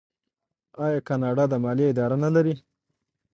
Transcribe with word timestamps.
آیا 0.85 0.99
کاناډا 1.07 1.43
د 1.49 1.53
مالیې 1.63 1.91
اداره 1.91 2.17
نلري؟ 2.23 2.53